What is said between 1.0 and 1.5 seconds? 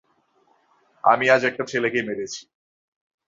আমি আজ